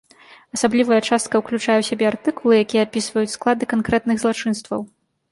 [0.55, 4.81] Асаблівая частка ўключае ў сябе артыкулы, якія апісваюць склады канкрэтных злачынстваў.